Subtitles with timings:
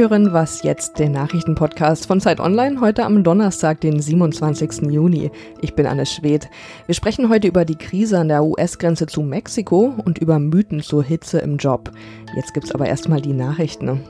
[0.00, 4.90] hören Was jetzt, den Nachrichtenpodcast von Zeit Online, heute am Donnerstag, den 27.
[4.90, 5.30] Juni.
[5.60, 6.48] Ich bin Anne Schwedt.
[6.86, 11.04] Wir sprechen heute über die Krise an der US-Grenze zu Mexiko und über Mythen zur
[11.04, 11.90] Hitze im Job.
[12.34, 14.00] Jetzt gibt's aber erstmal die Nachrichten.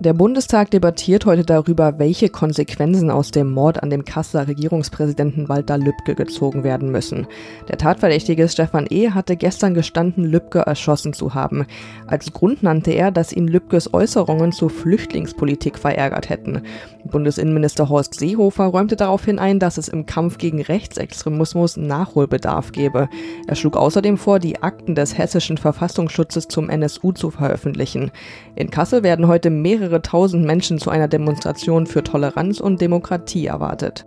[0.00, 5.78] Der Bundestag debattiert heute darüber, welche Konsequenzen aus dem Mord an dem Kasseler Regierungspräsidenten Walter
[5.78, 7.28] Lübcke gezogen werden müssen.
[7.68, 9.10] Der Tatverdächtige Stefan E.
[9.10, 11.66] hatte gestern gestanden, Lübcke erschossen zu haben.
[12.08, 16.62] Als Grund nannte er, dass ihn Lübkes Äußerungen zur Flüchtlingspolitik verärgert hätten.
[17.04, 23.08] Bundesinnenminister Horst Seehofer räumte daraufhin ein, dass es im Kampf gegen Rechtsextremismus Nachholbedarf gebe.
[23.46, 28.10] Er schlug außerdem vor, die Akten des hessischen Verfassungsschutzes zum NSU zu veröffentlichen.
[28.56, 33.46] In Kassel werden heute mehrere mehrere tausend Menschen zu einer Demonstration für Toleranz und Demokratie
[33.46, 34.04] erwartet.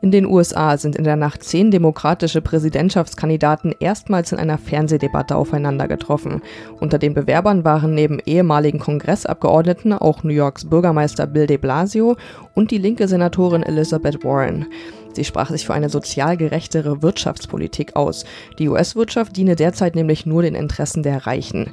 [0.00, 5.88] In den USA sind in der Nacht zehn demokratische Präsidentschaftskandidaten erstmals in einer Fernsehdebatte aufeinander
[5.88, 6.40] getroffen.
[6.78, 12.16] Unter den Bewerbern waren neben ehemaligen Kongressabgeordneten auch New Yorks Bürgermeister Bill de Blasio
[12.54, 14.66] und die linke Senatorin Elizabeth Warren.
[15.12, 18.24] Sie sprach sich für eine sozial gerechtere Wirtschaftspolitik aus.
[18.58, 21.72] Die US-Wirtschaft diene derzeit nämlich nur den Interessen der Reichen.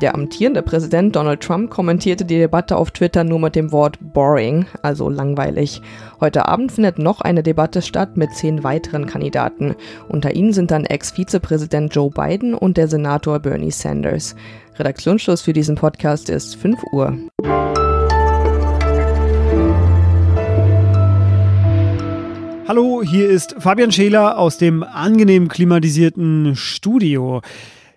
[0.00, 4.66] Der amtierende Präsident Donald Trump kommentierte die Debatte auf Twitter nur mit dem Wort boring,
[4.82, 5.82] also langweilig.
[6.20, 9.74] Heute Abend findet noch eine Debatte statt mit zehn weiteren Kandidaten.
[10.08, 14.34] Unter ihnen sind dann Ex-Vizepräsident Joe Biden und der Senator Bernie Sanders.
[14.78, 17.16] Redaktionsschluss für diesen Podcast ist 5 Uhr.
[22.68, 27.42] Hallo, hier ist Fabian Scheler aus dem angenehm klimatisierten Studio.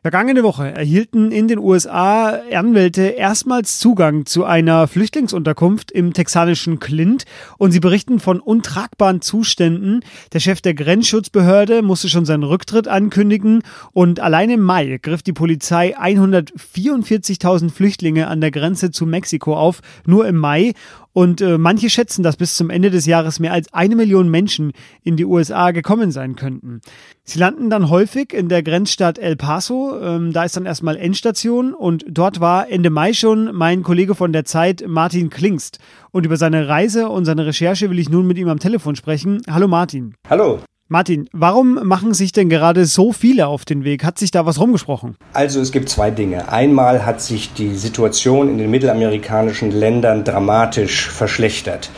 [0.02, 7.26] Vergangene Woche erhielten in den USA Anwälte erstmals Zugang zu einer Flüchtlingsunterkunft im texanischen Clint
[7.58, 10.02] und sie berichten von untragbaren Zuständen.
[10.34, 15.34] Der Chef der Grenzschutzbehörde musste schon seinen Rücktritt ankündigen und allein im Mai griff die
[15.34, 20.74] Polizei 144.000 Flüchtlinge an der Grenze zu Mexiko auf, nur im Mai
[21.16, 24.74] und äh, manche schätzen, dass bis zum Ende des Jahres mehr als eine Million Menschen
[25.02, 26.82] in die USA gekommen sein könnten.
[27.24, 29.98] Sie landen dann häufig in der Grenzstadt El Paso.
[29.98, 34.34] Ähm, da ist dann erstmal Endstation und dort war Ende Mai schon mein Kollege von
[34.34, 35.80] der Zeit, Martin Klingst.
[36.12, 39.42] Und über seine Reise und seine Recherche will ich nun mit ihm am Telefon sprechen.
[39.50, 40.16] Hallo Martin.
[40.30, 40.60] Hallo.
[40.88, 44.04] Martin, warum machen sich denn gerade so viele auf den Weg?
[44.04, 45.16] Hat sich da was rumgesprochen?
[45.34, 46.52] Also es gibt zwei Dinge.
[46.52, 51.90] Einmal hat sich die Situation in den mittelamerikanischen Ländern dramatisch verschlechtert.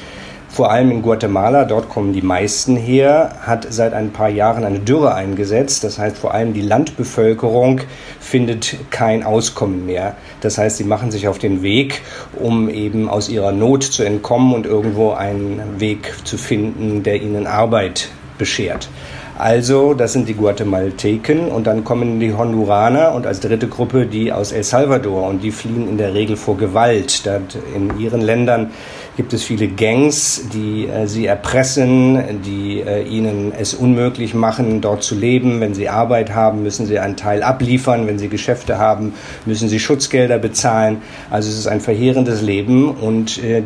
[0.47, 4.79] Vor allem in Guatemala, dort kommen die meisten her, hat seit ein paar Jahren eine
[4.79, 5.83] Dürre eingesetzt.
[5.83, 7.81] Das heißt, vor allem die Landbevölkerung
[8.21, 10.15] findet kein Auskommen mehr.
[10.39, 12.03] Das heißt, sie machen sich auf den Weg,
[12.39, 17.47] um eben aus ihrer Not zu entkommen und irgendwo einen Weg zu finden, der ihnen
[17.47, 18.89] Arbeit beschert.
[19.37, 24.31] Also, das sind die Guatemalteken und dann kommen die Honduraner und als dritte Gruppe die
[24.31, 27.29] aus El Salvador und die fliehen in der Regel vor Gewalt.
[27.75, 28.71] In ihren Ländern
[29.15, 35.03] gibt es viele Gangs, die äh, sie erpressen, die äh, ihnen es unmöglich machen, dort
[35.03, 35.59] zu leben.
[35.59, 38.07] Wenn sie Arbeit haben, müssen sie einen Teil abliefern.
[38.07, 39.13] Wenn sie Geschäfte haben,
[39.45, 41.01] müssen sie Schutzgelder bezahlen.
[41.29, 43.61] Also es ist ein verheerendes Leben und äh,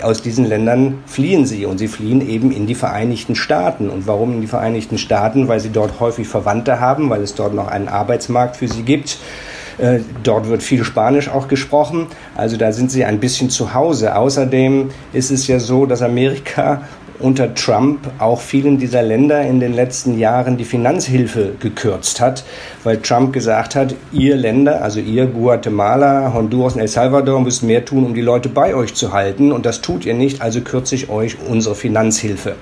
[0.00, 3.90] aus diesen Ländern fliehen sie und sie fliehen eben in die Vereinigten Staaten.
[3.90, 5.48] Und warum in die Vereinigten Staaten?
[5.48, 9.18] Weil sie dort häufig Verwandte haben, weil es dort noch einen Arbeitsmarkt für sie gibt.
[9.78, 12.06] Äh, dort wird viel Spanisch auch gesprochen.
[12.34, 14.16] Also da sind sie ein bisschen zu Hause.
[14.16, 16.82] Außerdem ist es ja so, dass Amerika
[17.22, 22.44] unter Trump auch vielen dieser Länder in den letzten Jahren die Finanzhilfe gekürzt hat,
[22.84, 27.84] weil Trump gesagt hat, ihr Länder, also ihr Guatemala, Honduras und El Salvador müsst mehr
[27.84, 30.94] tun, um die Leute bei euch zu halten und das tut ihr nicht, also kürze
[30.94, 32.56] ich euch unsere Finanzhilfe.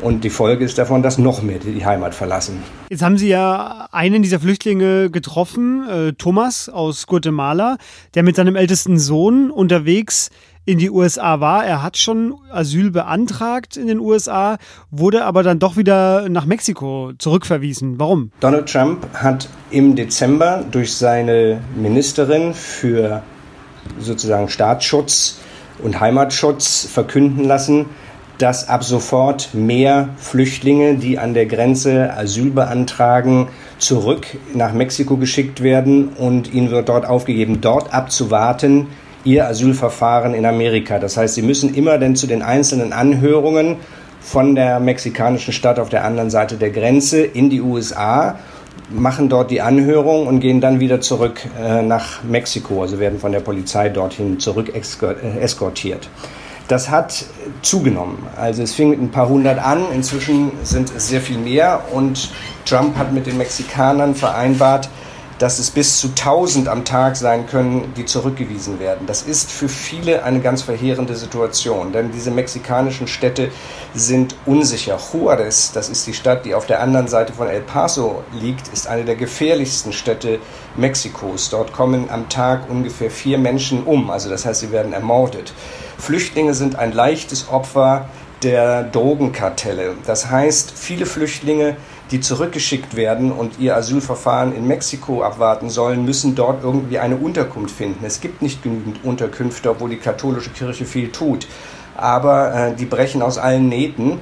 [0.00, 2.62] Und die Folge ist davon, dass noch mehr die Heimat verlassen.
[2.88, 7.78] Jetzt haben Sie ja einen dieser Flüchtlinge getroffen, äh, Thomas aus Guatemala,
[8.14, 10.30] der mit seinem ältesten Sohn unterwegs
[10.68, 11.64] in die USA war.
[11.64, 14.58] Er hat schon Asyl beantragt in den USA,
[14.90, 17.98] wurde aber dann doch wieder nach Mexiko zurückverwiesen.
[17.98, 18.32] Warum?
[18.40, 23.22] Donald Trump hat im Dezember durch seine Ministerin für
[23.98, 25.38] sozusagen Staatsschutz
[25.82, 27.86] und Heimatschutz verkünden lassen,
[28.36, 33.48] dass ab sofort mehr Flüchtlinge, die an der Grenze Asyl beantragen,
[33.78, 38.88] zurück nach Mexiko geschickt werden und ihnen wird dort aufgegeben, dort abzuwarten,
[39.28, 40.98] ihr Asylverfahren in Amerika.
[40.98, 43.76] Das heißt, sie müssen immer denn zu den einzelnen Anhörungen
[44.20, 48.38] von der mexikanischen Stadt auf der anderen Seite der Grenze in die USA,
[48.90, 53.32] machen dort die Anhörung und gehen dann wieder zurück äh, nach Mexiko, also werden von
[53.32, 56.08] der Polizei dorthin zurück äh, eskortiert.
[56.68, 57.26] Das hat
[57.60, 58.26] zugenommen.
[58.36, 62.30] Also es fing mit ein paar hundert an, inzwischen sind es sehr viel mehr und
[62.64, 64.88] Trump hat mit den Mexikanern vereinbart,
[65.38, 69.06] dass es bis zu 1000 am Tag sein können, die zurückgewiesen werden.
[69.06, 73.50] Das ist für viele eine ganz verheerende Situation, denn diese mexikanischen Städte
[73.94, 74.98] sind unsicher.
[75.12, 78.86] Juarez, das ist die Stadt, die auf der anderen Seite von El Paso liegt, ist
[78.86, 80.40] eine der gefährlichsten Städte
[80.76, 81.50] Mexikos.
[81.50, 85.52] Dort kommen am Tag ungefähr vier Menschen um, also das heißt, sie werden ermordet.
[85.98, 88.08] Flüchtlinge sind ein leichtes Opfer
[88.42, 89.96] der Drogenkartelle.
[90.06, 91.76] Das heißt, viele Flüchtlinge
[92.10, 97.74] die zurückgeschickt werden und ihr Asylverfahren in Mexiko abwarten sollen, müssen dort irgendwie eine Unterkunft
[97.76, 98.04] finden.
[98.04, 101.46] Es gibt nicht genügend Unterkünfte, obwohl die katholische Kirche viel tut.
[101.96, 104.20] Aber äh, die brechen aus allen Nähten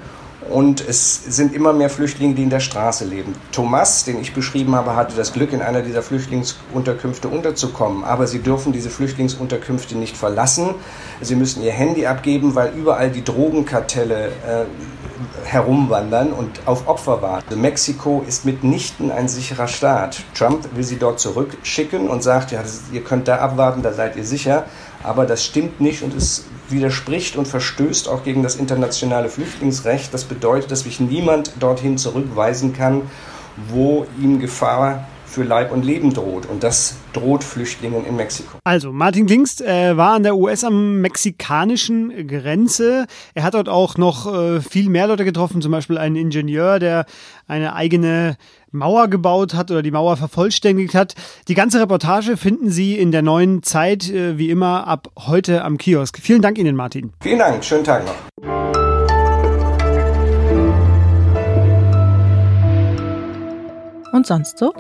[0.50, 3.34] und es sind immer mehr Flüchtlinge, die in der Straße leben.
[3.52, 8.04] Thomas, den ich beschrieben habe, hatte das Glück, in einer dieser Flüchtlingsunterkünfte unterzukommen.
[8.04, 10.74] Aber sie dürfen diese Flüchtlingsunterkünfte nicht verlassen.
[11.20, 14.64] Sie müssen ihr Handy abgeben, weil überall die Drogenkartelle äh,
[15.44, 17.46] herumwandern und auf Opfer warten.
[17.48, 20.24] Also Mexiko ist mitnichten ein sicherer Staat.
[20.34, 22.62] Trump will sie dort zurückschicken und sagt, ja,
[22.92, 24.64] ihr könnt da abwarten, da seid ihr sicher.
[25.06, 30.12] Aber das stimmt nicht und es widerspricht und verstößt auch gegen das internationale Flüchtlingsrecht.
[30.12, 33.02] Das bedeutet, dass sich niemand dorthin zurückweisen kann,
[33.68, 36.46] wo ihm Gefahr für Leib und Leben droht.
[36.46, 38.58] Und das droht Flüchtlingen in Mexiko.
[38.64, 43.06] Also, Martin Klingst äh, war an der US-amerikanischen Grenze.
[43.34, 47.06] Er hat dort auch noch äh, viel mehr Leute getroffen, zum Beispiel einen Ingenieur, der
[47.46, 48.36] eine eigene
[48.70, 51.14] Mauer gebaut hat oder die Mauer vervollständigt hat.
[51.48, 55.78] Die ganze Reportage finden Sie in der neuen Zeit, äh, wie immer, ab heute am
[55.78, 56.18] Kiosk.
[56.18, 57.12] Vielen Dank Ihnen, Martin.
[57.20, 58.14] Vielen Dank, schönen Tag noch.
[64.12, 64.72] Und sonst so?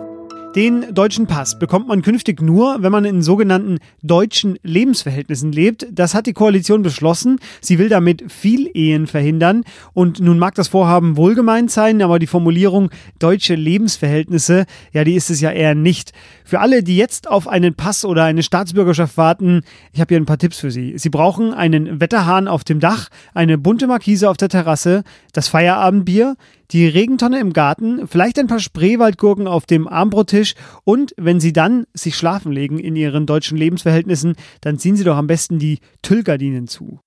[0.56, 5.86] Den deutschen Pass bekommt man künftig nur, wenn man in sogenannten deutschen Lebensverhältnissen lebt.
[5.92, 7.40] Das hat die Koalition beschlossen.
[7.60, 9.64] Sie will damit viel Ehen verhindern.
[9.92, 12.88] Und nun mag das Vorhaben wohlgemeint sein, aber die Formulierung
[13.18, 14.64] deutsche Lebensverhältnisse,
[14.94, 16.14] ja, die ist es ja eher nicht.
[16.42, 19.60] Für alle, die jetzt auf einen Pass oder eine Staatsbürgerschaft warten,
[19.92, 20.96] ich habe hier ein paar Tipps für Sie.
[20.96, 25.04] Sie brauchen einen Wetterhahn auf dem Dach, eine bunte Markise auf der Terrasse,
[25.34, 26.36] das Feierabendbier,
[26.70, 30.54] die Regentonne im Garten, vielleicht ein paar Spreewaldgurken auf dem Armbrottisch
[30.84, 35.16] und wenn Sie dann sich schlafen legen in Ihren deutschen Lebensverhältnissen, dann ziehen Sie doch
[35.16, 37.00] am besten die Tüllgardinen zu.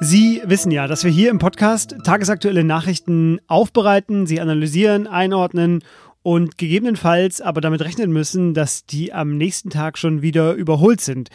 [0.00, 5.82] Sie wissen ja, dass wir hier im Podcast tagesaktuelle Nachrichten aufbereiten, sie analysieren, einordnen
[6.26, 11.28] und gegebenenfalls aber damit rechnen müssen, dass die am nächsten Tag schon wieder überholt sind.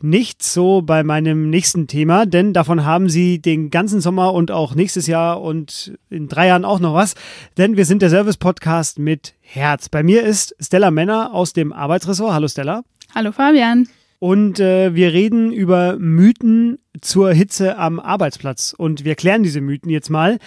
[0.00, 4.76] Nicht so bei meinem nächsten Thema, denn davon haben Sie den ganzen Sommer und auch
[4.76, 7.16] nächstes Jahr und in drei Jahren auch noch was,
[7.56, 9.88] denn wir sind der Service-Podcast mit Herz.
[9.88, 12.32] Bei mir ist Stella Männer aus dem Arbeitsressort.
[12.32, 12.84] Hallo Stella.
[13.16, 13.88] Hallo Fabian.
[14.20, 18.76] Und äh, wir reden über Mythen zur Hitze am Arbeitsplatz.
[18.78, 20.38] Und wir klären diese Mythen jetzt mal.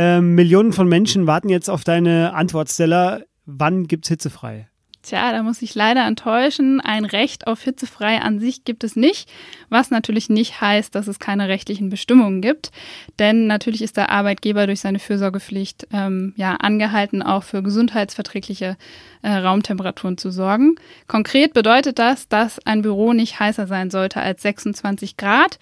[0.00, 3.20] Ähm, Millionen von Menschen warten jetzt auf deine Antwort, Stella.
[3.50, 4.68] Wann gibt's hitzefrei?
[5.00, 6.82] Tja, da muss ich leider enttäuschen.
[6.82, 9.30] Ein Recht auf hitzefrei an sich gibt es nicht,
[9.70, 12.72] was natürlich nicht heißt, dass es keine rechtlichen Bestimmungen gibt.
[13.18, 18.76] Denn natürlich ist der Arbeitgeber durch seine Fürsorgepflicht ähm, ja angehalten, auch für gesundheitsverträgliche
[19.22, 20.74] äh, Raumtemperaturen zu sorgen.
[21.06, 25.58] Konkret bedeutet das, dass ein Büro nicht heißer sein sollte als 26 Grad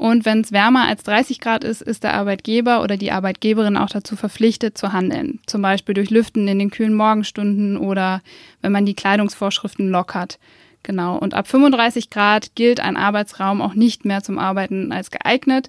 [0.00, 3.90] und wenn es wärmer als 30 Grad ist, ist der Arbeitgeber oder die Arbeitgeberin auch
[3.90, 5.40] dazu verpflichtet zu handeln.
[5.44, 8.22] Zum Beispiel durch Lüften in den kühlen Morgenstunden oder
[8.62, 10.38] wenn man die Kleidungsvorschriften lockert.
[10.84, 11.18] Genau.
[11.18, 15.68] Und ab 35 Grad gilt ein Arbeitsraum auch nicht mehr zum Arbeiten als geeignet.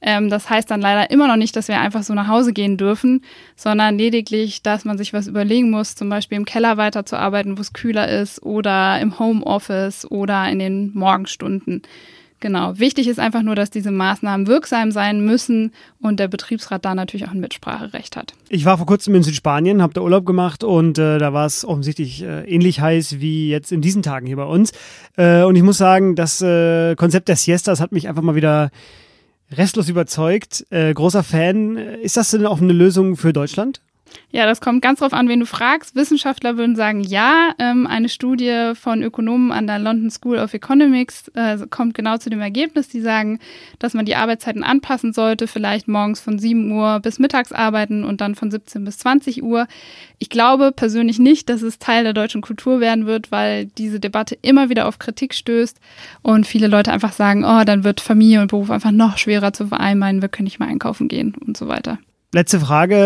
[0.00, 2.78] Ähm, das heißt dann leider immer noch nicht, dass wir einfach so nach Hause gehen
[2.78, 7.60] dürfen, sondern lediglich, dass man sich was überlegen muss, zum Beispiel im Keller weiterzuarbeiten, wo
[7.60, 11.82] es kühler ist oder im Homeoffice oder in den Morgenstunden.
[12.40, 12.78] Genau.
[12.78, 17.26] Wichtig ist einfach nur, dass diese Maßnahmen wirksam sein müssen und der Betriebsrat da natürlich
[17.26, 18.34] auch ein Mitspracherecht hat.
[18.48, 21.64] Ich war vor kurzem in Südspanien, habe da Urlaub gemacht und äh, da war es
[21.64, 24.72] offensichtlich äh, ähnlich heiß wie jetzt in diesen Tagen hier bei uns.
[25.16, 28.70] Äh, und ich muss sagen, das äh, Konzept der Siestas hat mich einfach mal wieder
[29.50, 30.66] restlos überzeugt.
[30.70, 31.76] Äh, großer Fan.
[31.76, 33.80] Ist das denn auch eine Lösung für Deutschland?
[34.30, 35.94] Ja, das kommt ganz drauf an, wen du fragst.
[35.94, 37.54] Wissenschaftler würden sagen, ja.
[37.58, 42.28] Ähm, eine Studie von Ökonomen an der London School of Economics äh, kommt genau zu
[42.28, 42.88] dem Ergebnis.
[42.88, 43.38] Die sagen,
[43.78, 48.20] dass man die Arbeitszeiten anpassen sollte, vielleicht morgens von 7 Uhr bis mittags arbeiten und
[48.20, 49.66] dann von 17 bis 20 Uhr.
[50.18, 54.36] Ich glaube persönlich nicht, dass es Teil der deutschen Kultur werden wird, weil diese Debatte
[54.42, 55.78] immer wieder auf Kritik stößt
[56.22, 59.68] und viele Leute einfach sagen, oh, dann wird Familie und Beruf einfach noch schwerer zu
[59.68, 61.98] vereinbaren, wir können nicht mehr einkaufen gehen und so weiter.
[62.36, 62.96] Letzte Frage,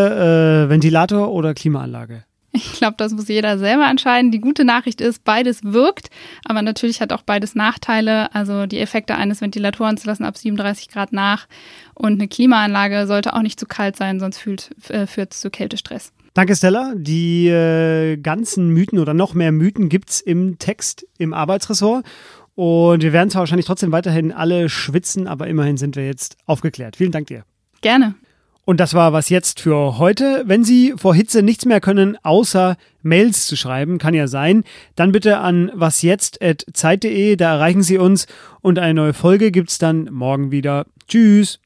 [0.66, 2.24] äh, Ventilator oder Klimaanlage?
[2.50, 4.32] Ich glaube, das muss jeder selber entscheiden.
[4.32, 6.10] Die gute Nachricht ist, beides wirkt,
[6.44, 8.34] aber natürlich hat auch beides Nachteile.
[8.34, 11.46] Also die Effekte eines Ventilatoren lassen ab 37 Grad nach
[11.94, 16.12] und eine Klimaanlage sollte auch nicht zu kalt sein, sonst führt es zu Kältestress.
[16.34, 16.94] Danke, Stella.
[16.96, 22.04] Die äh, ganzen Mythen oder noch mehr Mythen gibt es im Text im Arbeitsressort.
[22.56, 26.96] Und wir werden zwar wahrscheinlich trotzdem weiterhin alle schwitzen, aber immerhin sind wir jetzt aufgeklärt.
[26.96, 27.44] Vielen Dank dir.
[27.80, 28.16] Gerne.
[28.64, 30.44] Und das war was jetzt für heute.
[30.46, 34.64] Wenn Sie vor Hitze nichts mehr können, außer Mails zu schreiben, kann ja sein,
[34.96, 38.26] dann bitte an wasjetzt.zeit.de, da erreichen Sie uns
[38.60, 40.86] und eine neue Folge gibt es dann morgen wieder.
[41.08, 41.58] Tschüss.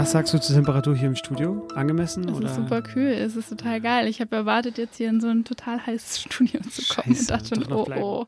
[0.00, 1.68] Was sagst du zur Temperatur hier im Studio?
[1.74, 2.26] Angemessen?
[2.26, 2.46] Es oder?
[2.46, 4.08] ist super kühl, es ist total geil.
[4.08, 7.30] Ich habe erwartet, jetzt hier in so ein total heißes Studio zu kommen Scheiße, und
[7.30, 8.26] dachte schon, oh oh.